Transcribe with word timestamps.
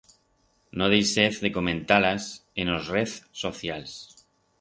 No 0.81 0.85
deixez 0.93 1.41
de 1.43 1.51
comentar-las 1.57 2.29
en 2.63 2.71
os 2.77 2.89
rez 2.95 3.13
socials. 3.43 3.95